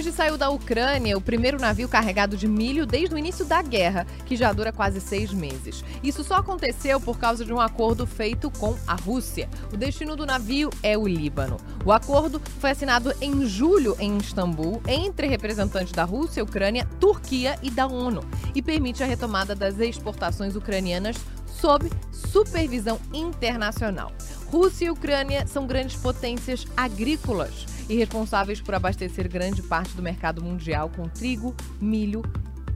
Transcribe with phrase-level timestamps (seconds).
[0.00, 4.06] Hoje saiu da Ucrânia o primeiro navio carregado de milho desde o início da guerra,
[4.24, 5.84] que já dura quase seis meses.
[6.02, 9.46] Isso só aconteceu por causa de um acordo feito com a Rússia.
[9.70, 11.58] O destino do navio é o Líbano.
[11.84, 17.70] O acordo foi assinado em julho em Istambul entre representantes da Rússia, Ucrânia, Turquia e
[17.70, 18.22] da ONU
[18.54, 24.10] e permite a retomada das exportações ucranianas sob supervisão internacional.
[24.46, 30.40] Rússia e Ucrânia são grandes potências agrícolas e responsáveis por abastecer grande parte do mercado
[30.42, 32.22] mundial com trigo, milho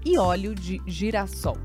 [0.04, 1.56] e óleo de girassol.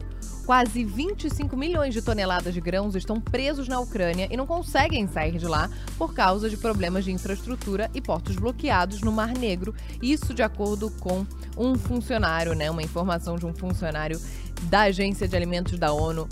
[0.46, 5.38] Quase 25 milhões de toneladas de grãos estão presos na Ucrânia e não conseguem sair
[5.38, 9.76] de lá por causa de problemas de infraestrutura e portos bloqueados no Mar Negro.
[10.02, 11.26] Isso de acordo com
[11.58, 14.20] um funcionário, né, uma informação de um funcionário
[14.64, 16.28] da Agência de Alimentos da ONU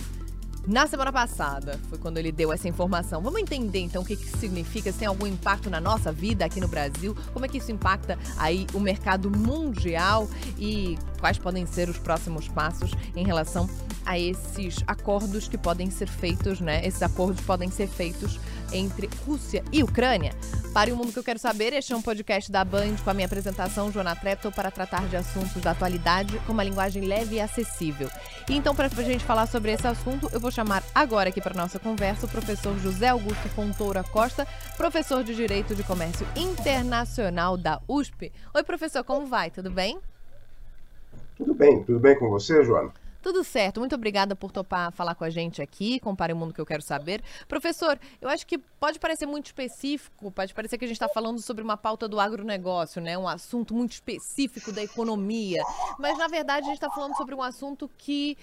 [0.67, 3.21] na semana passada foi quando ele deu essa informação.
[3.21, 6.67] Vamos entender então o que, significa, se tem algum impacto na nossa vida aqui no
[6.67, 11.97] Brasil, como é que isso impacta aí o mercado mundial e quais podem ser os
[11.97, 13.69] próximos passos em relação
[14.05, 16.85] a esses acordos que podem ser feitos, né?
[16.85, 18.37] Esses acordos podem ser feitos
[18.73, 20.33] entre Rússia e Ucrânia.
[20.77, 23.13] Para o mundo que eu quero saber, este é um podcast da Band com a
[23.15, 27.39] minha apresentação Joana Treptow para tratar de assuntos da atualidade com uma linguagem leve e
[27.39, 28.07] acessível.
[28.47, 31.55] E então, para a gente falar sobre esse assunto, eu vou chamar agora aqui para
[31.55, 37.81] nossa conversa o professor José Augusto Fontoura Costa, professor de Direito de Comércio Internacional da
[37.87, 38.31] USP.
[38.53, 39.49] Oi, professor, como vai?
[39.49, 39.97] Tudo bem?
[41.37, 42.93] Tudo bem, tudo bem com você, Joana?
[43.27, 43.81] Tudo certo.
[43.81, 46.81] Muito obrigada por topar falar com a gente aqui, compare o mundo que eu quero
[46.81, 47.21] saber.
[47.45, 51.41] Professor, eu acho que pode parecer muito específico, pode parecer que a gente está falando
[51.41, 53.17] sobre uma pauta do agronegócio, né?
[53.17, 55.61] Um assunto muito específico da economia.
[55.99, 58.37] Mas, na verdade, a gente está falando sobre um assunto que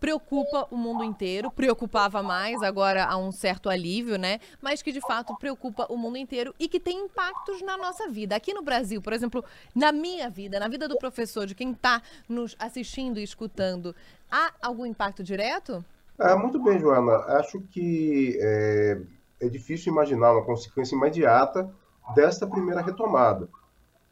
[0.00, 4.40] preocupa o mundo inteiro, preocupava mais, agora há um certo alívio, né?
[4.60, 8.36] Mas que de fato preocupa o mundo inteiro e que tem impactos na nossa vida.
[8.36, 12.02] Aqui no Brasil, por exemplo, na minha vida, na vida do professor, de quem está
[12.28, 13.94] nos assistindo e escutando,
[14.30, 15.84] há algum impacto direto?
[16.18, 17.12] Ah, muito bem, Joana.
[17.38, 19.00] Acho que é,
[19.40, 21.70] é difícil imaginar uma consequência imediata
[22.14, 23.48] desta primeira retomada.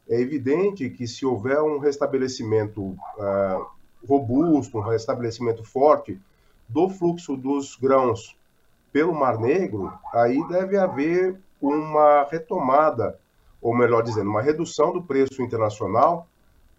[0.07, 3.65] É evidente que se houver um restabelecimento ah,
[4.05, 6.19] robusto, um restabelecimento forte
[6.67, 8.35] do fluxo dos grãos
[8.91, 13.19] pelo Mar Negro, aí deve haver uma retomada,
[13.61, 16.27] ou melhor dizendo, uma redução do preço internacional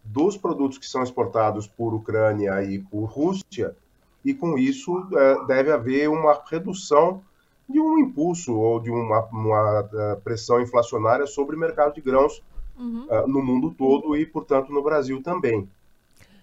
[0.05, 3.77] dos produtos que são exportados por Ucrânia e por Rússia,
[4.25, 7.23] e com isso é, deve haver uma redução
[7.69, 12.43] de um impulso ou de uma, uma é, pressão inflacionária sobre o mercado de grãos
[12.79, 13.07] uhum.
[13.11, 15.69] uh, no mundo todo e, portanto, no Brasil também.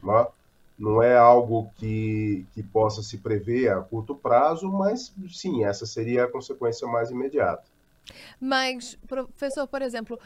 [0.02, 0.28] Né?
[0.84, 6.26] Não é algo que, que possa se prever a curto prazo, mas sim, essa seria
[6.26, 7.64] a consequência mais imediata.
[8.38, 10.20] Mas, professor, por exemplo,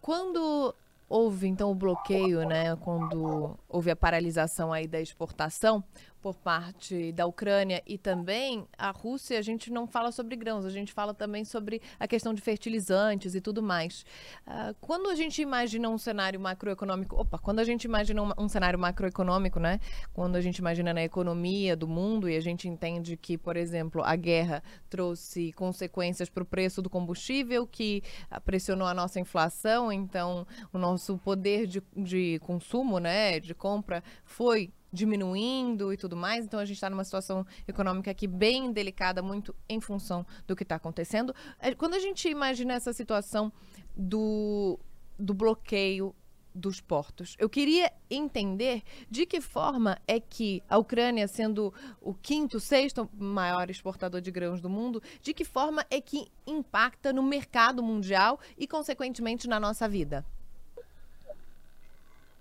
[0.00, 0.74] quando
[1.08, 5.84] houve então o bloqueio, né, quando houve a paralisação aí da exportação,
[6.22, 10.70] por parte da Ucrânia e também a Rússia, a gente não fala sobre grãos, a
[10.70, 14.06] gente fala também sobre a questão de fertilizantes e tudo mais.
[14.46, 18.48] Uh, quando a gente imagina um cenário macroeconômico, opa, quando a gente imagina um, um,
[18.48, 19.80] cenário macroeconômico, né?
[20.14, 24.02] Quando a gente imagina na economia do mundo e a gente entende que, por exemplo,
[24.04, 28.02] a guerra trouxe consequências para o preço do combustível, que
[28.44, 34.70] pressionou a nossa inflação, então o nosso poder de, de consumo, né, de compra foi
[34.92, 36.44] diminuindo e tudo mais.
[36.44, 40.62] Então a gente está numa situação econômica aqui bem delicada, muito em função do que
[40.62, 41.34] está acontecendo.
[41.58, 43.52] É, quando a gente imagina essa situação
[43.96, 44.78] do,
[45.18, 46.14] do bloqueio
[46.54, 47.34] dos portos.
[47.38, 53.70] Eu queria entender de que forma é que a Ucrânia, sendo o quinto, sexto maior
[53.70, 58.66] exportador de grãos do mundo, de que forma é que impacta no mercado mundial e,
[58.66, 60.24] consequentemente, na nossa vida?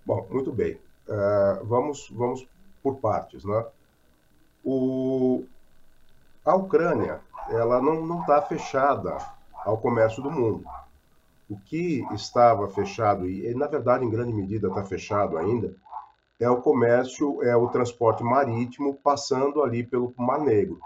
[0.05, 0.77] Bom, muito bem.
[1.11, 2.47] Uh, vamos, vamos
[2.81, 3.65] por partes, né?
[4.63, 5.43] O,
[6.45, 7.19] a Ucrânia,
[7.49, 9.17] ela não está fechada
[9.65, 10.63] ao comércio do mundo.
[11.49, 15.75] O que estava fechado, e na verdade em grande medida está fechado ainda,
[16.39, 20.79] é o comércio, é o transporte marítimo passando ali pelo Mar Negro.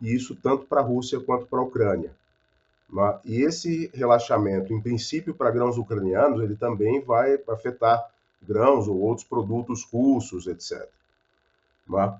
[0.00, 2.10] E isso tanto para a Rússia quanto para a Ucrânia.
[2.90, 3.18] Né?
[3.22, 8.08] E esse relaxamento, em princípio para grãos ucranianos, ele também vai afetar
[8.42, 10.88] grãos ou outros produtos russos, etc.
[11.88, 12.18] Né?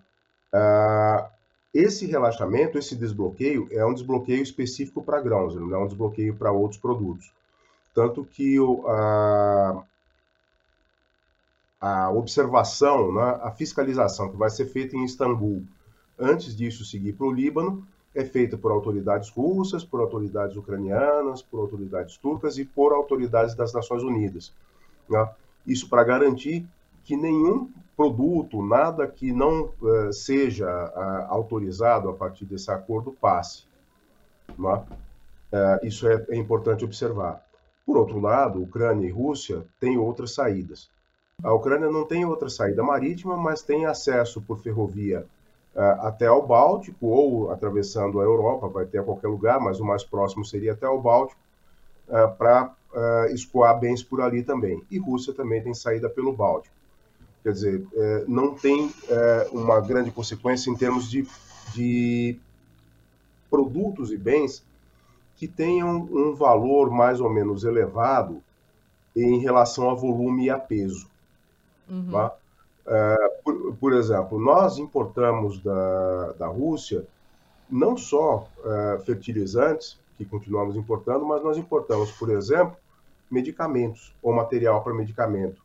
[0.53, 1.31] Ah,
[1.73, 6.51] esse relaxamento, esse desbloqueio, é um desbloqueio específico para grãos, não é um desbloqueio para
[6.51, 7.31] outros produtos.
[7.95, 8.57] Tanto que
[8.87, 9.83] a,
[11.81, 15.63] a observação, né, a fiscalização que vai ser feita em Istambul,
[16.19, 21.61] antes disso seguir para o Líbano, é feita por autoridades russas, por autoridades ucranianas, por
[21.61, 24.53] autoridades turcas e por autoridades das Nações Unidas.
[25.09, 25.29] Né?
[25.69, 26.67] Isso para garantir
[27.05, 33.65] que nenhum produto, nada que não uh, seja uh, autorizado a partir desse acordo passe.
[34.57, 34.85] Né?
[35.53, 37.45] Uh, isso é, é importante observar.
[37.85, 40.89] Por outro lado, Ucrânia e Rússia têm outras saídas.
[41.43, 45.27] A Ucrânia não tem outra saída marítima, mas tem acesso por ferrovia
[45.75, 49.85] uh, até ao Báltico ou atravessando a Europa, vai ter a qualquer lugar, mas o
[49.85, 51.41] mais próximo seria até o Báltico,
[52.39, 54.83] para uh, escoar bens por ali também.
[54.91, 56.75] E Rússia também tem saída pelo Báltico.
[57.43, 57.87] Quer dizer,
[58.27, 58.93] não tem
[59.53, 61.27] uma grande consequência em termos de,
[61.73, 62.37] de
[63.49, 64.63] produtos e bens
[65.37, 68.43] que tenham um valor mais ou menos elevado
[69.15, 71.09] em relação a volume e a peso.
[71.89, 72.11] Uhum.
[72.11, 72.35] Tá?
[72.87, 77.07] É, por, por, exemplo, nós importamos da, da Rússia
[77.71, 82.77] não só é, fertilizantes, que continuamos importando, mas nós importamos, por exemplo,
[83.31, 85.63] medicamentos ou material para medicamento.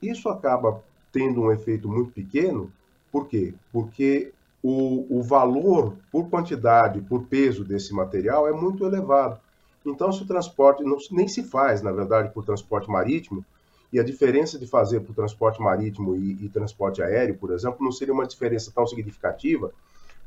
[0.00, 2.70] Isso acaba tendo um efeito muito pequeno,
[3.10, 3.54] por quê?
[3.72, 4.30] Porque
[4.62, 9.40] o, o valor por quantidade, por peso desse material é muito elevado.
[9.86, 13.44] Então, se o transporte não, nem se faz, na verdade, por transporte marítimo,
[13.90, 17.90] e a diferença de fazer por transporte marítimo e, e, transporte aéreo, por exemplo, não
[17.90, 19.72] seria uma diferença tão significativa,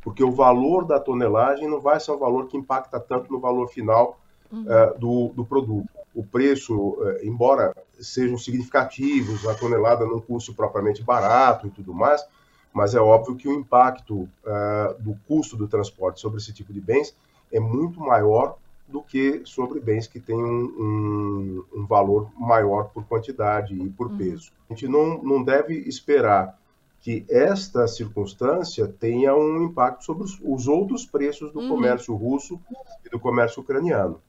[0.01, 3.67] porque o valor da tonelagem não vai ser um valor que impacta tanto no valor
[3.67, 4.19] final
[4.51, 4.63] uhum.
[4.63, 5.87] uh, do, do, produto.
[6.13, 12.25] O preço, uh, embora sejam significativos, a tonelada não custe propriamente barato e tudo mais,
[12.73, 16.81] mas é óbvio que o impacto uh, do custo do transporte sobre esse tipo de
[16.81, 17.15] bens
[17.51, 18.55] é muito maior
[18.87, 24.07] do que sobre bens que têm um, um, um valor maior por quantidade e por
[24.07, 24.17] uhum.
[24.17, 24.51] peso.
[24.69, 26.57] A gente não, não deve esperar
[27.01, 31.69] que esta circunstância tenha um impacto sobre os, os outros preços do uhum.
[31.69, 32.61] comércio russo
[33.03, 34.21] e do comércio ucraniano.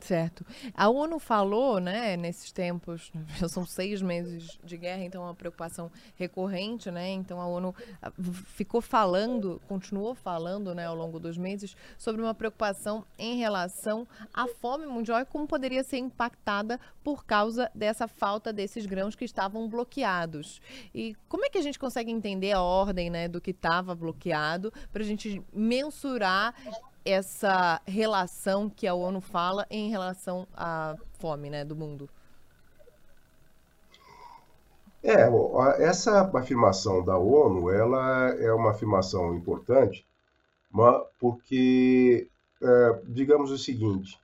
[0.00, 0.46] Certo.
[0.74, 5.34] A ONU falou, né, nesses tempos, já são seis meses de guerra, então é uma
[5.34, 7.10] preocupação recorrente, né?
[7.10, 8.12] Então a ONU ah,
[8.54, 14.46] ficou falando, continuou falando, né, ao longo dos meses, sobre uma preocupação em relação à
[14.46, 19.68] fome mundial e como poderia ser impactada por causa dessa falta desses grãos que estavam
[19.68, 20.60] bloqueados.
[20.94, 24.72] E como é que a gente consegue entender a ordem, né, do que estava bloqueado
[24.92, 26.54] para a gente mensurar
[27.10, 32.08] essa relação que a ONU fala em relação à fome né, do mundo?
[35.02, 35.28] É,
[35.78, 40.04] essa afirmação da ONU, ela é uma afirmação importante,
[41.18, 42.28] porque,
[42.60, 44.20] é, digamos o seguinte,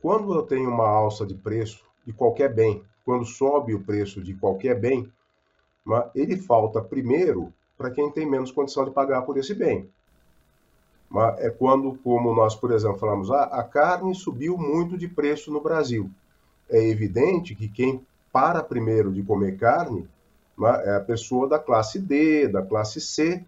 [0.00, 4.34] quando eu tenho uma alça de preço de qualquer bem, quando sobe o preço de
[4.34, 5.10] qualquer bem,
[6.14, 9.90] ele falta primeiro para quem tem menos condição de pagar por esse bem
[11.38, 15.60] é quando, como nós, por exemplo, falamos, ah, a carne subiu muito de preço no
[15.60, 16.10] Brasil.
[16.68, 20.06] É evidente que quem para primeiro de comer carne
[20.84, 23.44] é a pessoa da classe D, da classe C,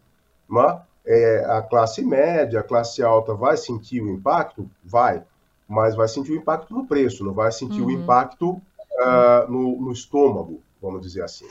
[1.04, 4.70] é a classe média, a classe alta vai sentir o impacto?
[4.82, 5.22] Vai,
[5.68, 7.88] mas vai sentir o impacto no preço, não vai sentir uhum.
[7.88, 11.46] o impacto uh, no, no estômago, vamos dizer assim.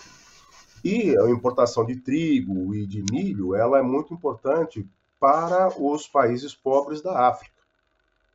[0.83, 4.87] E a importação de trigo e de milho, ela é muito importante
[5.19, 7.53] para os países pobres da África.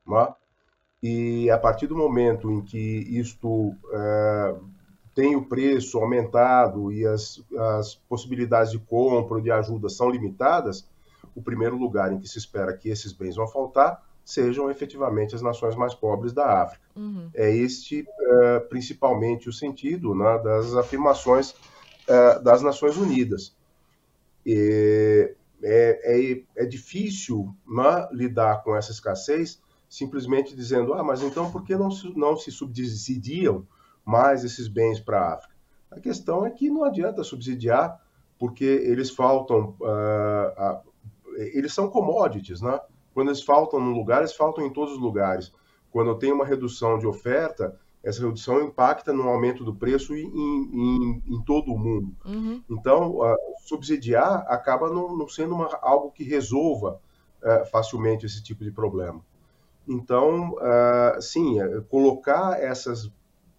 [0.09, 0.35] É?
[1.03, 4.57] E a partir do momento em que isto é,
[5.15, 7.43] tem o preço aumentado e as,
[7.79, 10.87] as possibilidades de compra ou de ajuda são limitadas,
[11.35, 15.43] o primeiro lugar em que se espera que esses bens vão faltar sejam efetivamente as
[15.43, 16.85] nações mais pobres da África.
[16.97, 17.29] Uhum.
[17.35, 21.55] É este, eh, principalmente, o sentido né, das afirmações
[22.09, 23.55] eh, das Nações Unidas.
[24.47, 31.51] E é, é, é difícil né, lidar com essa escassez simplesmente dizendo, ah, mas então
[31.53, 33.65] por que não se, não se subsidiam
[34.05, 35.55] mais esses bens para a África?
[35.91, 38.01] A questão é que não adianta subsidiar
[38.37, 40.81] porque eles faltam, uh,
[41.37, 42.81] eles são commodities, né?
[43.15, 45.53] Quando eles faltam num lugar, eles faltam em todos os lugares.
[45.93, 51.23] Quando tem uma redução de oferta, essa redução impacta no aumento do preço em, em,
[51.27, 52.15] em todo o mundo.
[52.25, 52.63] Uhum.
[52.69, 57.01] Então, uh, subsidiar acaba não, não sendo uma, algo que resolva
[57.43, 59.25] uh, facilmente esse tipo de problema.
[59.89, 61.57] Então, uh, sim,
[61.89, 63.11] colocar essas,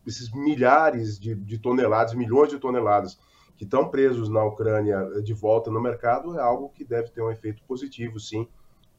[0.05, 3.17] esses milhares de, de, toneladas, milhões de toneladas
[3.57, 7.31] que estão presos na Ucrânia de volta no mercado é algo que deve ter um
[7.31, 8.47] efeito positivo, sim,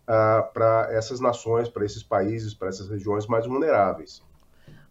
[0.07, 4.23] para essas nações, para esses países, para essas regiões mais vulneráveis.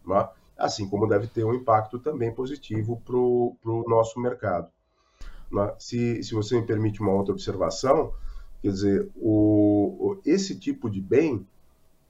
[0.06, 0.28] Né?
[0.56, 4.68] Assim como deve ter um impacto também positivo para o nosso mercado.
[5.78, 8.12] Se, se você me permite uma outra observação,
[8.62, 11.46] quer dizer, o, esse tipo de bem,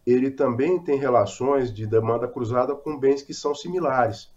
[0.06, 4.30] ele também tem relações de demanda cruzada com bens que são similares.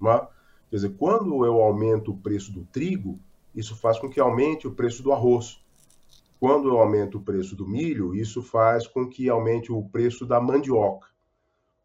[0.00, 0.20] Né?
[0.68, 3.18] Quer dizer, quando eu aumento o preço do trigo,
[3.54, 5.62] isso faz com que aumente o preço do arroz.
[6.40, 10.40] Quando eu aumento o preço do milho, isso faz com que aumente o preço da
[10.40, 11.06] mandioca.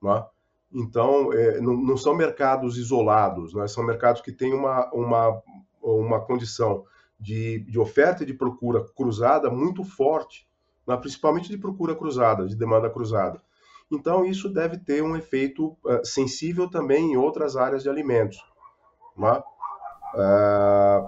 [0.01, 0.25] Né?
[0.73, 3.67] Então, é, não, não, são mercados isolados, né?
[3.67, 5.41] são mercados que têm uma, uma,
[5.81, 6.83] uma condição
[7.19, 10.47] de, de oferta e de procura cruzada muito forte,
[10.85, 10.97] né?
[10.97, 13.41] principalmente de procura cruzada, de demanda cruzada.
[13.89, 18.37] Então, isso deve ter um efeito uh, sensível também em outras áreas de alimentos.
[19.15, 19.41] Né?
[20.13, 21.07] Uh,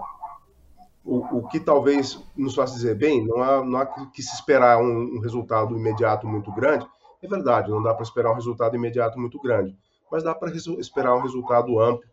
[1.04, 4.78] o, o, que talvez nos faça dizer, bem, não há, não há que se esperar
[4.80, 6.86] um, um resultado imediato muito grande,
[7.22, 9.76] é verdade, não dá para esperar um resultado imediato muito grande,
[10.10, 12.08] mas dá para esperar um resultado amplo,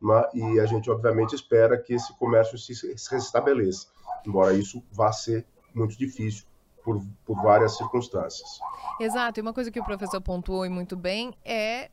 [0.00, 0.24] né?
[0.34, 2.72] e a gente, obviamente, espera que esse comércio se,
[3.10, 3.86] restabeleça,
[4.26, 6.44] embora isso vá ser muito difícil
[6.82, 8.58] por, por várias circunstâncias.
[8.98, 11.90] Exato, e uma coisa que o professor pontuou e muito bem é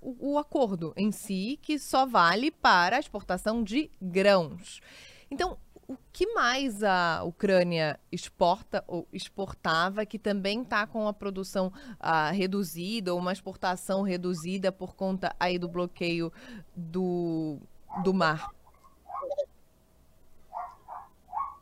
[0.00, 4.80] o, o acordo em si, que só vale para a exportação de grãos.
[5.30, 5.56] Então,
[5.88, 12.30] o que mais a Ucrânia exporta ou exportava que também está com a produção ah,
[12.30, 16.32] reduzida ou uma exportação reduzida por conta aí do bloqueio
[16.74, 17.58] do,
[18.02, 18.50] do mar?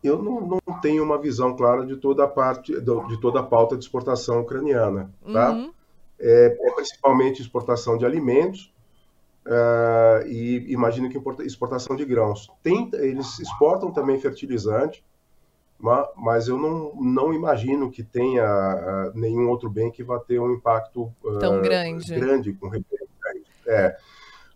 [0.03, 3.77] Eu não, não tenho uma visão clara de toda a parte, de toda a pauta
[3.77, 5.51] de exportação ucraniana, tá?
[5.51, 5.73] Uhum.
[6.19, 8.73] É, é principalmente exportação de alimentos,
[9.47, 12.51] Uh, e imagino que exportação de grãos.
[12.63, 15.03] Tem, eles exportam também fertilizante,
[16.17, 20.53] mas eu não, não imagino que tenha uh, nenhum outro bem que vá ter um
[20.53, 22.71] impacto uh, tão grande, grande com
[23.67, 23.97] é.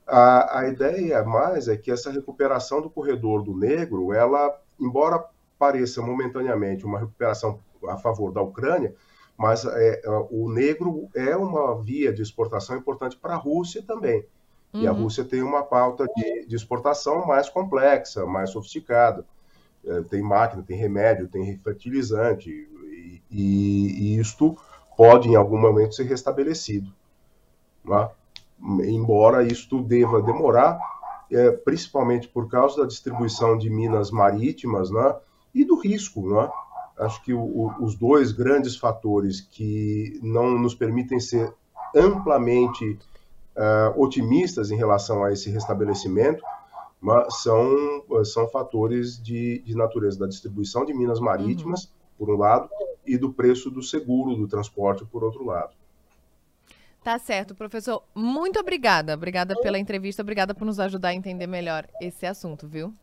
[0.07, 5.25] A, a ideia mais é que essa recuperação do corredor do negro, ela, embora
[5.59, 8.95] pareça momentaneamente uma recuperação a favor da Ucrânia,
[9.37, 14.27] mas é, o negro é uma via de exportação importante para a Rússia também.
[14.75, 14.83] Uhum.
[14.83, 15.05] E a uhum.
[15.05, 19.25] Rússia tem uma pauta de, de exportação mais complexa, mais sofisticada.
[19.87, 24.57] É, tem máquina, tem remédio, tem fertilizante, e, e, e, isto
[24.97, 26.91] pode, em algum momento, ser restabelecido.
[27.85, 28.09] Né?
[28.87, 30.79] Embora isto deva demorar,
[31.31, 35.15] é, principalmente por causa da distribuição de minas marítimas né?
[35.55, 36.29] e do risco.
[36.35, 36.51] Né?
[36.99, 41.53] Acho que o, o, os dois grandes fatores que não nos permitem ser
[41.95, 42.99] amplamente
[43.57, 46.43] uh, otimistas em relação a esse restabelecimento,
[47.01, 51.91] mas são, são fatores de, de natureza da distribuição de minas marítimas, uhum.
[52.19, 52.69] por um lado,
[53.07, 55.75] e do preço do seguro do transporte, por outro lado.
[57.03, 58.03] Tá certo, professor.
[58.15, 59.13] Muito obrigada.
[59.13, 62.95] Obrigada pela entrevista, obrigada por nos ajudar a entender melhor esse assunto, viu?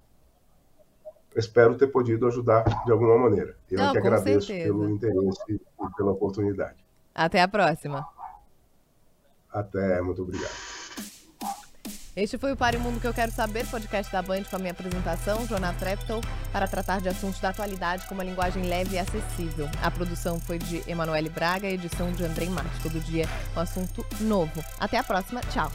[1.35, 3.55] Espero ter podido ajudar de alguma maneira.
[3.69, 4.73] Eu Não, que agradeço certeza.
[4.73, 6.83] pelo interesse e pela oportunidade.
[7.13, 8.05] Até a próxima.
[9.51, 10.51] Até, muito obrigado.
[12.15, 14.73] Este foi o Pare Mundo que eu quero saber, podcast da Band com a minha
[14.73, 19.69] apresentação, Jonathan Treptow, para tratar de assuntos da atualidade com uma linguagem leve e acessível.
[19.81, 22.83] A produção foi de Emanuele Braga edição de Andrei Marques.
[22.83, 24.61] Todo dia um assunto novo.
[24.77, 25.39] Até a próxima.
[25.51, 25.71] Tchau.